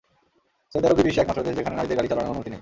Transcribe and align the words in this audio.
Saudi 0.71 0.85
আরবই 0.89 1.03
বিশ্বে 1.07 1.21
একমাত্র 1.23 1.41
দেশ, 1.45 1.53
যেখানে 1.59 1.75
নারীদের 1.77 1.97
গাড়ি 1.97 2.09
চালানোর 2.11 2.29
অনুমতি 2.31 2.49
নেই। 2.51 2.59